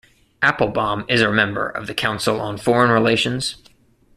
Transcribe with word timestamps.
Applebaum 0.41 1.05
is 1.07 1.21
a 1.21 1.31
member 1.31 1.69
of 1.69 1.85
the 1.85 1.93
Council 1.93 2.41
on 2.41 2.57
Foreign 2.57 2.89
Relations. 2.89 3.57